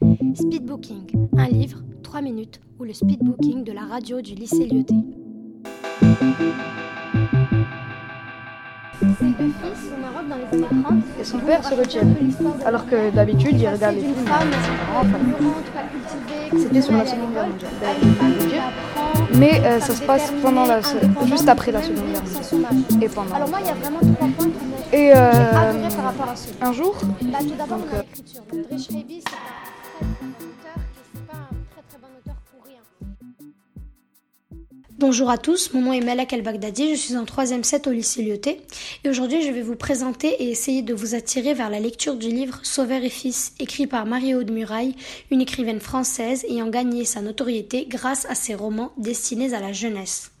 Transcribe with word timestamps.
Speedbooking, 0.00 1.28
un 1.36 1.48
livre, 1.48 1.82
3 2.02 2.22
minutes, 2.22 2.58
ou 2.78 2.84
le 2.84 2.94
speedbooking 2.94 3.64
de 3.64 3.72
la 3.72 3.82
radio 3.82 4.22
du 4.22 4.34
lycée 4.34 4.66
Lyoté. 4.66 4.94
Et 11.20 11.24
son 11.24 11.38
père 11.40 11.62
se 11.62 11.74
retient. 11.74 12.02
Alors 12.64 12.86
que 12.86 13.10
d'habitude, 13.10 13.60
il 13.60 13.68
regarde 13.68 13.96
les 13.96 14.00
films. 14.00 14.14
C'était 16.56 16.80
sur 16.82 16.92
la 16.94 17.06
Seconde 17.06 17.32
Guerre 17.32 17.46
mondiale. 17.48 17.70
Mais 19.34 19.60
euh, 19.64 19.80
ça 19.80 19.94
se 19.94 20.02
passe 20.02 20.32
pendant 20.42 20.64
la, 20.66 20.80
juste 21.26 21.48
après 21.48 21.72
la 21.72 21.82
Seconde 21.82 22.06
Guerre 22.10 22.22
mondiale. 22.22 23.02
Et 23.02 23.08
pendant. 23.08 23.34
Alors 23.34 23.48
moi, 23.50 23.58
il 23.60 23.66
y 23.66 23.70
a 23.70 23.74
vraiment 23.74 24.00
trois 24.00 24.28
points 24.28 24.46
qui 24.46 24.64
m'ont 24.64 24.76
Et 24.92 25.12
euh, 25.14 25.30
adoré 25.30 25.94
par 25.94 26.04
rapport 26.04 26.28
à 26.30 26.36
ce 26.36 26.48
un 26.60 26.72
jour, 26.72 26.96
Bah, 27.22 27.38
tout 27.40 27.54
d'abord, 27.56 27.78
euh, 27.92 27.98
l'écriture. 27.98 28.42
Donc, 28.52 28.68
Drish 28.68 28.88
Rabi, 28.88 29.20
c'est 29.20 29.34
un 29.34 29.59
Bonjour 35.00 35.30
à 35.30 35.38
tous, 35.38 35.72
mon 35.72 35.80
nom 35.80 35.92
est 35.94 36.04
Malak 36.04 36.34
El 36.34 36.42
Baghdadi, 36.42 36.90
je 36.90 37.00
suis 37.00 37.16
en 37.16 37.24
3ème 37.24 37.62
set 37.62 37.86
au 37.86 37.90
lycée 37.90 38.22
Lyoté 38.22 38.60
et 39.02 39.08
aujourd'hui 39.08 39.42
je 39.42 39.50
vais 39.50 39.62
vous 39.62 39.74
présenter 39.74 40.28
et 40.28 40.50
essayer 40.50 40.82
de 40.82 40.92
vous 40.92 41.14
attirer 41.14 41.54
vers 41.54 41.70
la 41.70 41.80
lecture 41.80 42.16
du 42.16 42.28
livre 42.28 42.60
Sauveur 42.64 43.02
et 43.02 43.08
Fils, 43.08 43.54
écrit 43.58 43.86
par 43.86 44.04
Marie-Aude 44.04 44.50
Muraille, 44.50 44.94
une 45.30 45.40
écrivaine 45.40 45.80
française 45.80 46.44
ayant 46.50 46.68
gagné 46.68 47.06
sa 47.06 47.22
notoriété 47.22 47.86
grâce 47.88 48.26
à 48.26 48.34
ses 48.34 48.54
romans 48.54 48.92
destinés 48.98 49.54
à 49.54 49.60
la 49.60 49.72
jeunesse. 49.72 50.32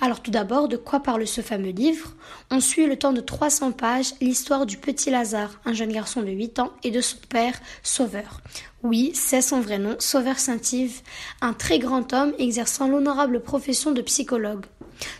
Alors 0.00 0.22
tout 0.22 0.30
d'abord, 0.30 0.68
de 0.68 0.76
quoi 0.76 1.00
parle 1.00 1.26
ce 1.26 1.40
fameux 1.40 1.70
livre? 1.70 2.14
On 2.50 2.60
suit 2.60 2.86
le 2.86 2.96
temps 2.96 3.12
de 3.12 3.20
300 3.20 3.72
pages 3.72 4.14
l'histoire 4.20 4.66
du 4.66 4.76
petit 4.76 5.10
Lazare, 5.10 5.60
un 5.64 5.72
jeune 5.72 5.92
garçon 5.92 6.22
de 6.22 6.30
8 6.30 6.60
ans, 6.60 6.72
et 6.84 6.90
de 6.90 7.00
son 7.00 7.18
père, 7.28 7.58
Sauveur. 7.82 8.40
Oui, 8.82 9.10
c'est 9.14 9.42
son 9.42 9.60
vrai 9.60 9.78
nom, 9.78 9.96
Sauveur 9.98 10.38
Saint-Yves, 10.38 11.00
un 11.40 11.52
très 11.52 11.78
grand 11.78 12.12
homme 12.12 12.32
exerçant 12.38 12.86
l'honorable 12.86 13.40
profession 13.40 13.90
de 13.90 14.02
psychologue. 14.02 14.66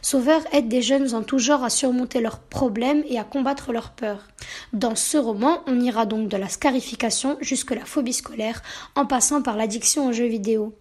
Sauveur 0.02 0.42
aide 0.52 0.68
des 0.68 0.82
jeunes 0.82 1.14
en 1.14 1.22
tout 1.22 1.38
genre 1.38 1.64
à 1.64 1.70
surmonter 1.70 2.20
leurs 2.20 2.38
problèmes 2.38 3.02
et 3.08 3.18
à 3.18 3.24
combattre 3.24 3.72
leurs 3.72 3.90
peurs. 3.90 4.28
Dans 4.72 4.94
ce 4.94 5.18
roman, 5.18 5.62
on 5.66 5.80
ira 5.80 6.06
donc 6.06 6.28
de 6.28 6.36
la 6.36 6.48
scarification 6.48 7.36
jusque 7.40 7.72
la 7.72 7.84
phobie 7.84 8.12
scolaire, 8.12 8.62
en 8.94 9.06
passant 9.06 9.42
par 9.42 9.56
l'addiction 9.56 10.06
aux 10.08 10.12
jeux 10.12 10.26
vidéo. 10.26 10.74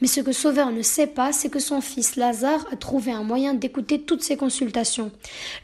Mais 0.00 0.08
ce 0.08 0.20
que 0.20 0.32
Sauveur 0.32 0.70
ne 0.70 0.82
sait 0.82 1.06
pas, 1.06 1.32
c'est 1.32 1.48
que 1.48 1.58
son 1.58 1.80
fils 1.80 2.16
Lazare 2.16 2.66
a 2.72 2.76
trouvé 2.76 3.12
un 3.12 3.22
moyen 3.22 3.54
d'écouter 3.54 4.00
toutes 4.00 4.22
ses 4.22 4.36
consultations. 4.36 5.10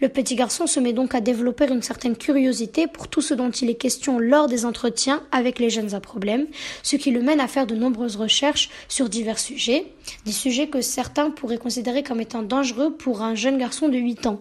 Le 0.00 0.08
petit 0.08 0.34
garçon 0.34 0.66
se 0.66 0.80
met 0.80 0.92
donc 0.92 1.14
à 1.14 1.20
développer 1.20 1.68
une 1.68 1.82
certaine 1.82 2.16
curiosité 2.16 2.86
pour 2.86 3.08
tout 3.08 3.20
ce 3.20 3.34
dont 3.34 3.50
il 3.50 3.70
est 3.70 3.74
question 3.74 4.18
lors 4.18 4.48
des 4.48 4.64
entretiens 4.64 5.22
avec 5.32 5.58
les 5.58 5.70
jeunes 5.70 5.94
à 5.94 6.00
problème, 6.00 6.46
ce 6.82 6.96
qui 6.96 7.10
le 7.10 7.22
mène 7.22 7.40
à 7.40 7.48
faire 7.48 7.66
de 7.66 7.74
nombreuses 7.74 8.16
recherches 8.16 8.70
sur 8.88 9.08
divers 9.08 9.38
sujets, 9.38 9.92
des 10.24 10.32
sujets 10.32 10.68
que 10.68 10.80
certains 10.80 11.30
pourraient 11.30 11.58
considérer 11.58 12.02
comme 12.02 12.20
étant 12.20 12.42
dangereux 12.42 12.94
pour 12.94 13.22
un 13.22 13.34
jeune 13.34 13.58
garçon 13.58 13.88
de 13.88 13.98
8 13.98 14.26
ans. 14.26 14.40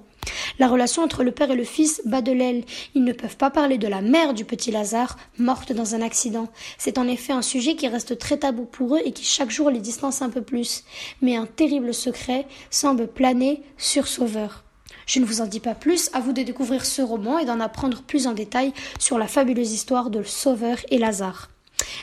La 0.59 0.67
relation 0.67 1.03
entre 1.03 1.23
le 1.23 1.31
père 1.31 1.51
et 1.51 1.55
le 1.55 1.63
fils 1.63 2.01
bat 2.05 2.21
de 2.21 2.31
l'aile. 2.31 2.63
Ils 2.95 3.03
ne 3.03 3.13
peuvent 3.13 3.37
pas 3.37 3.51
parler 3.51 3.77
de 3.77 3.87
la 3.87 4.01
mère 4.01 4.33
du 4.33 4.45
petit 4.45 4.71
Lazare, 4.71 5.17
morte 5.37 5.71
dans 5.71 5.93
un 5.93 6.01
accident. 6.01 6.47
C'est 6.77 6.97
en 6.97 7.07
effet 7.07 7.33
un 7.33 7.41
sujet 7.41 7.75
qui 7.75 7.87
reste 7.87 8.17
très 8.17 8.37
tabou 8.37 8.65
pour 8.65 8.95
eux 8.95 9.01
et 9.05 9.11
qui 9.11 9.23
chaque 9.23 9.51
jour 9.51 9.69
les 9.69 9.79
distance 9.79 10.21
un 10.21 10.29
peu 10.29 10.41
plus. 10.41 10.83
Mais 11.21 11.35
un 11.35 11.45
terrible 11.45 11.93
secret 11.93 12.47
semble 12.71 13.07
planer 13.07 13.61
sur 13.77 14.07
Sauveur. 14.07 14.63
Je 15.05 15.19
ne 15.19 15.25
vous 15.25 15.41
en 15.41 15.45
dis 15.45 15.59
pas 15.59 15.75
plus, 15.75 16.09
à 16.13 16.19
vous 16.19 16.33
de 16.33 16.41
découvrir 16.41 16.85
ce 16.85 17.01
roman 17.01 17.39
et 17.39 17.45
d'en 17.45 17.59
apprendre 17.59 18.01
plus 18.01 18.27
en 18.27 18.33
détail 18.33 18.73
sur 18.99 19.17
la 19.17 19.27
fabuleuse 19.27 19.71
histoire 19.71 20.09
de 20.09 20.23
Sauveur 20.23 20.77
et 20.89 20.97
Lazare. 20.97 21.49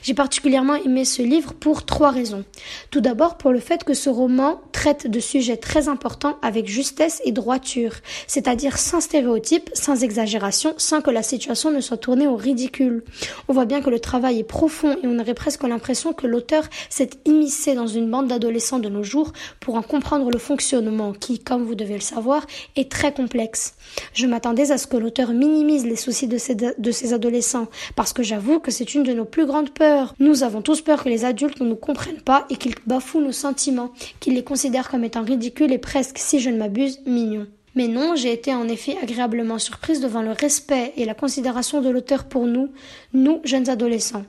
J'ai 0.04 0.12
particulièrement 0.12 0.74
aimé 0.74 1.06
ce 1.06 1.22
livre 1.22 1.54
pour 1.54 1.86
trois 1.86 2.10
raisons. 2.10 2.44
Tout 2.90 3.00
d'abord 3.00 3.38
pour 3.38 3.52
le 3.52 3.58
fait 3.58 3.84
que 3.84 3.94
ce 3.94 4.10
roman 4.10 4.60
traite 4.70 5.10
de 5.10 5.18
sujets 5.18 5.56
très 5.56 5.88
importants 5.88 6.36
avec 6.42 6.68
justesse 6.68 7.22
et 7.24 7.32
droiture, 7.32 7.94
c'est-à-dire 8.26 8.76
sans 8.76 9.00
stéréotypes, 9.00 9.70
sans 9.72 10.04
exagération, 10.04 10.74
sans 10.76 11.00
que 11.00 11.10
la 11.10 11.22
situation 11.22 11.70
ne 11.70 11.80
soit 11.80 11.96
tournée 11.96 12.26
au 12.26 12.36
ridicule. 12.36 13.02
On 13.48 13.54
voit 13.54 13.64
bien 13.64 13.80
que 13.80 13.88
le 13.88 13.98
travail 13.98 14.40
est 14.40 14.44
profond 14.44 14.94
et 15.02 15.06
on 15.06 15.18
aurait 15.18 15.32
presque 15.32 15.62
l'impression 15.62 16.12
que 16.12 16.26
l'auteur 16.26 16.64
s'est 16.90 17.08
immiscé 17.24 17.74
dans 17.74 17.86
une 17.86 18.10
bande 18.10 18.28
d'adolescents 18.28 18.80
de 18.80 18.90
nos 18.90 19.04
jours 19.04 19.32
pour 19.58 19.76
en 19.76 19.82
comprendre 19.82 20.30
le 20.30 20.38
fonctionnement 20.38 21.14
qui, 21.14 21.38
comme 21.38 21.62
vous 21.62 21.74
devez 21.74 21.94
le 21.94 22.00
savoir, 22.00 22.44
est 22.76 22.90
très 22.90 23.14
complexe. 23.14 23.72
Je 24.12 24.26
m'attendais 24.26 24.70
à 24.70 24.76
ce 24.76 24.86
que 24.86 24.98
l'auteur 24.98 25.30
minimise 25.30 25.86
les 25.86 25.96
soucis 25.96 26.28
de 26.28 26.36
ces, 26.36 27.12
adolescents, 27.14 27.68
parce 27.96 28.12
que 28.12 28.22
j'avoue 28.22 28.60
que 28.60 28.70
c'est 28.70 28.94
une 28.94 29.02
de 29.02 29.14
nos 29.14 29.24
plus 29.24 29.46
grandes 29.46 29.70
peurs. 29.70 29.93
Nous 30.18 30.42
avons 30.42 30.62
tous 30.62 30.80
peur 30.80 31.02
que 31.02 31.08
les 31.08 31.24
adultes 31.24 31.60
ne 31.60 31.68
nous 31.68 31.76
comprennent 31.76 32.20
pas 32.20 32.46
et 32.50 32.56
qu'ils 32.56 32.74
bafouent 32.86 33.20
nos 33.20 33.32
sentiments, 33.32 33.92
qu'ils 34.20 34.34
les 34.34 34.44
considèrent 34.44 34.90
comme 34.90 35.04
étant 35.04 35.22
ridicules 35.22 35.72
et 35.72 35.78
presque, 35.78 36.18
si 36.18 36.40
je 36.40 36.50
ne 36.50 36.58
m'abuse, 36.58 37.00
mignons. 37.06 37.46
Mais 37.74 37.88
non, 37.88 38.14
j'ai 38.14 38.32
été 38.32 38.54
en 38.54 38.68
effet 38.68 38.96
agréablement 39.02 39.58
surprise 39.58 40.00
devant 40.00 40.22
le 40.22 40.30
respect 40.30 40.92
et 40.96 41.04
la 41.04 41.14
considération 41.14 41.80
de 41.80 41.90
l'auteur 41.90 42.24
pour 42.24 42.46
nous, 42.46 42.70
nous, 43.12 43.40
jeunes 43.44 43.68
adolescents. 43.68 44.24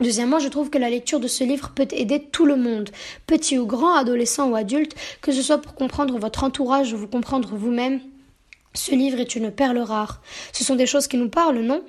Deuxièmement, 0.00 0.38
je 0.38 0.48
trouve 0.48 0.70
que 0.70 0.78
la 0.78 0.88
lecture 0.88 1.20
de 1.20 1.28
ce 1.28 1.44
livre 1.44 1.72
peut 1.74 1.88
aider 1.92 2.20
tout 2.32 2.46
le 2.46 2.56
monde, 2.56 2.90
petit 3.26 3.58
ou 3.58 3.66
grand, 3.66 3.94
adolescent 3.94 4.50
ou 4.50 4.56
adulte, 4.56 4.96
que 5.20 5.32
ce 5.32 5.42
soit 5.42 5.58
pour 5.58 5.74
comprendre 5.74 6.18
votre 6.18 6.44
entourage 6.44 6.92
ou 6.92 6.96
vous 6.96 7.06
comprendre 7.06 7.54
vous-même. 7.54 8.00
Ce 8.74 8.94
livre 8.94 9.20
est 9.20 9.36
une 9.36 9.50
perle 9.50 9.78
rare. 9.78 10.22
Ce 10.52 10.64
sont 10.64 10.76
des 10.76 10.86
choses 10.86 11.06
qui 11.06 11.18
nous 11.18 11.28
parlent, 11.28 11.60
non? 11.60 11.82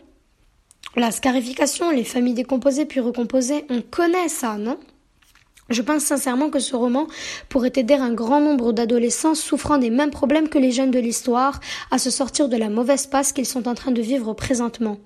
La 0.96 1.12
scarification, 1.12 1.90
les 1.90 2.04
familles 2.04 2.36
décomposées 2.36 2.86
puis 2.86 3.00
recomposées, 3.00 3.66
on 3.70 3.82
connaît 3.82 4.30
ça, 4.30 4.58
non? 4.58 4.78
Je 5.70 5.82
pense 5.82 6.04
sincèrement 6.04 6.50
que 6.50 6.60
ce 6.60 6.76
roman 6.76 7.08
pourrait 7.50 7.72
aider 7.76 7.94
un 7.96 8.14
grand 8.14 8.42
nombre 8.42 8.74
d'adolescents 8.74 9.34
souffrant 9.34 9.78
des 9.78 9.90
mêmes 9.90 10.12
problèmes 10.12 10.50
que 10.50 10.60
les 10.60 10.72
jeunes 10.72 10.92
de 10.92 11.00
l'histoire 11.00 11.60
à 11.90 11.98
se 11.98 12.12
sortir 12.12 12.50
de 12.50 12.58
la 12.58 12.70
mauvaise 12.70 13.08
passe 13.08 13.32
qu'ils 13.32 13.46
sont 13.46 13.68
en 13.68 13.74
train 13.74 13.92
de 13.92 14.02
vivre 14.02 14.34
présentement. 14.34 15.00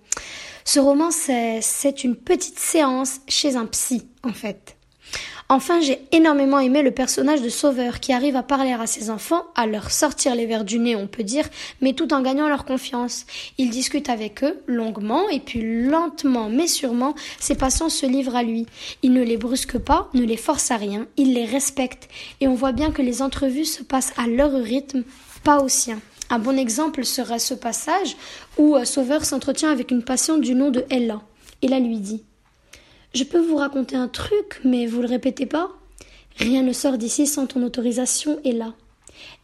Ce 0.66 0.80
roman, 0.80 1.12
c'est 1.12 2.04
une 2.04 2.16
petite 2.16 2.60
séance 2.60 3.22
chez 3.28 3.56
un 3.56 3.66
psy, 3.68 4.08
en 4.24 4.34
fait. 4.34 4.77
Enfin, 5.50 5.80
j'ai 5.80 6.02
énormément 6.12 6.60
aimé 6.60 6.82
le 6.82 6.92
personnage 6.92 7.42
de 7.42 7.48
Sauveur 7.48 8.02
qui 8.02 8.12
arrive 8.12 8.36
à 8.36 8.44
parler 8.44 8.74
à 8.74 8.86
ses 8.86 9.10
enfants, 9.10 9.46
à 9.56 9.66
leur 9.66 9.92
sortir 9.92 10.36
les 10.36 10.46
verres 10.46 10.66
du 10.66 10.78
nez, 10.78 10.98
on 10.98 11.08
peut 11.08 11.24
dire, 11.24 11.48
mais 11.80 11.94
tout 11.94 12.14
en 12.14 12.22
gagnant 12.22 12.50
leur 12.50 12.66
confiance. 12.66 13.26
Il 13.58 13.70
discute 13.70 14.10
avec 14.10 14.44
eux 14.44 14.60
longuement 14.68 15.30
et 15.30 15.40
puis 15.40 15.84
lentement 15.84 16.50
mais 16.50 16.68
sûrement, 16.68 17.16
ses 17.40 17.56
patients 17.56 17.88
se 17.88 18.06
livrent 18.06 18.36
à 18.36 18.44
lui. 18.44 18.66
Il 19.04 19.14
ne 19.14 19.24
les 19.24 19.38
brusque 19.38 19.78
pas, 19.78 20.10
ne 20.14 20.24
les 20.24 20.36
force 20.36 20.70
à 20.70 20.76
rien, 20.76 21.08
il 21.16 21.34
les 21.34 21.46
respecte 21.46 22.10
et 22.42 22.50
on 22.50 22.54
voit 22.56 22.74
bien 22.74 22.92
que 22.92 23.02
les 23.02 23.22
entrevues 23.22 23.64
se 23.64 23.84
passent 23.84 24.14
à 24.18 24.28
leur 24.28 24.52
rythme, 24.52 25.06
pas 25.46 25.62
au 25.62 25.70
sien. 25.70 26.02
Un 26.30 26.40
bon 26.40 26.60
exemple 26.60 27.06
serait 27.06 27.40
ce 27.40 27.54
passage 27.54 28.18
où 28.58 28.76
euh, 28.76 28.84
Sauveur 28.84 29.24
s'entretient 29.24 29.72
avec 29.72 29.92
une 29.92 30.04
patiente 30.04 30.42
du 30.42 30.56
nom 30.56 30.72
de 30.72 30.84
Ella. 30.90 31.22
Ella 31.62 31.80
lui 31.80 32.00
dit 32.00 32.26
je 33.18 33.24
peux 33.24 33.40
vous 33.40 33.56
raconter 33.56 33.96
un 33.96 34.08
truc, 34.08 34.62
mais 34.64 34.86
vous 34.86 35.02
le 35.02 35.08
répétez 35.08 35.48
pas 35.48 35.72
Rien 36.38 36.62
ne 36.62 36.72
sort 36.72 37.00
d'ici 37.00 37.26
sans 37.26 37.48
ton 37.48 37.64
autorisation, 37.64 38.40
Ella. 38.46 38.76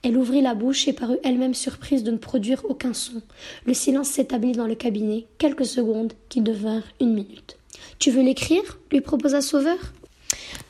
Elle 0.04 0.16
ouvrit 0.16 0.42
la 0.42 0.54
bouche 0.54 0.88
et 0.88 0.94
parut 0.94 1.18
elle-même 1.24 1.56
surprise 1.56 2.04
de 2.04 2.12
ne 2.12 2.18
produire 2.18 2.62
aucun 2.70 2.94
son. 2.94 3.24
Le 3.66 3.74
silence 3.74 4.10
s'établit 4.10 4.52
dans 4.52 4.68
le 4.68 4.76
cabinet, 4.76 5.26
quelques 5.40 5.66
secondes 5.66 6.14
qui 6.30 6.42
devinrent 6.42 6.84
une 7.02 7.16
minute. 7.16 7.58
Tu 7.98 8.12
veux 8.12 8.22
l'écrire? 8.22 8.78
lui 8.92 9.02
proposa 9.02 9.42
Sauveur. 9.42 9.80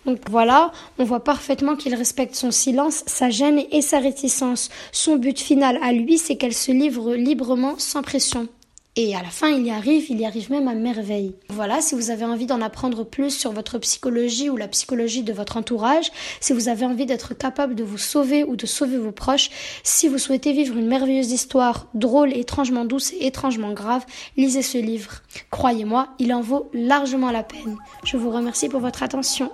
Donc 0.05 0.19
voilà, 0.29 0.71
on 0.97 1.03
voit 1.03 1.25
parfaitement 1.25 1.75
qu'il 1.75 1.95
respecte 1.95 2.35
son 2.35 2.51
silence, 2.51 3.03
sa 3.05 3.29
gêne 3.29 3.63
et 3.71 3.81
sa 3.81 3.99
réticence. 3.99 4.69
Son 4.93 5.17
but 5.17 5.37
final 5.37 5.77
à 5.83 5.91
lui, 5.91 6.17
c'est 6.17 6.37
qu'elle 6.37 6.53
se 6.53 6.71
livre 6.71 7.15
librement, 7.15 7.75
sans 7.77 8.01
pression. 8.01 8.47
Et 8.95 9.15
à 9.15 9.23
la 9.23 9.29
fin, 9.29 9.49
il 9.49 9.65
y 9.65 9.71
arrive, 9.71 10.05
il 10.11 10.19
y 10.21 10.25
arrive 10.25 10.51
même 10.51 10.67
à 10.67 10.75
merveille. 10.75 11.33
Voilà, 11.49 11.81
si 11.81 11.95
vous 11.95 12.11
avez 12.11 12.25
envie 12.25 12.45
d'en 12.45 12.61
apprendre 12.61 13.03
plus 13.03 13.31
sur 13.31 13.51
votre 13.51 13.79
psychologie 13.79 14.51
ou 14.51 14.55
la 14.55 14.67
psychologie 14.67 15.23
de 15.23 15.33
votre 15.33 15.57
entourage, 15.57 16.11
si 16.39 16.53
vous 16.53 16.69
avez 16.69 16.85
envie 16.85 17.07
d'être 17.07 17.33
capable 17.33 17.73
de 17.73 17.83
vous 17.83 17.97
sauver 17.97 18.43
ou 18.43 18.55
de 18.55 18.67
sauver 18.67 18.97
vos 18.97 19.11
proches, 19.11 19.49
si 19.81 20.07
vous 20.07 20.19
souhaitez 20.19 20.53
vivre 20.53 20.77
une 20.77 20.85
merveilleuse 20.85 21.31
histoire, 21.31 21.87
drôle, 21.95 22.37
étrangement 22.37 22.85
douce 22.85 23.13
et 23.13 23.25
étrangement 23.25 23.73
grave, 23.73 24.05
lisez 24.37 24.61
ce 24.61 24.77
livre. 24.77 25.23
Croyez-moi, 25.49 26.09
il 26.19 26.31
en 26.31 26.41
vaut 26.41 26.69
largement 26.71 27.31
la 27.31 27.41
peine. 27.41 27.77
Je 28.03 28.17
vous 28.17 28.29
remercie 28.29 28.69
pour 28.69 28.79
votre 28.79 29.01
attention. 29.01 29.49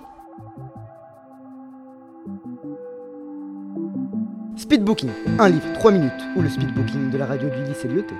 Speedbooking, 4.58 5.08
un 5.38 5.48
livre, 5.48 5.72
3 5.72 5.92
minutes, 5.92 6.12
ou 6.36 6.42
le 6.42 6.50
speedbooking 6.50 7.10
de 7.10 7.16
la 7.16 7.24
radio 7.24 7.48
du 7.48 7.64
lycée 7.64 7.88
Lyoté. 7.88 8.14